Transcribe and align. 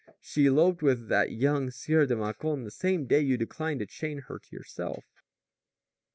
She 0.19 0.47
eloped 0.47 0.81
with 0.81 1.09
that 1.09 1.31
young 1.31 1.69
Sieur 1.69 2.07
de 2.07 2.15
Mâcon 2.15 2.63
the 2.63 2.71
same 2.71 3.05
day 3.05 3.19
you 3.19 3.37
declined 3.37 3.81
to 3.81 3.85
chain 3.85 4.23
her 4.27 4.39
to 4.39 4.49
yourself." 4.55 5.03